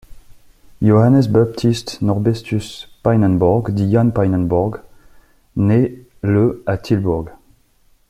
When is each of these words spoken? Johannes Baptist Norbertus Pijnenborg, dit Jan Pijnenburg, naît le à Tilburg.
Johannes 0.81 1.27
Baptist 1.27 2.01
Norbertus 2.01 2.87
Pijnenborg, 3.03 3.69
dit 3.75 3.91
Jan 3.91 4.09
Pijnenburg, 4.11 4.79
naît 5.55 6.07
le 6.23 6.63
à 6.65 6.77
Tilburg. 6.79 7.29